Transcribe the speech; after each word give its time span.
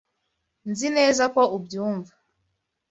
Nzi 0.69 0.87
neza 0.97 1.23
ko 1.33 1.41
ubyumva. 1.57 2.13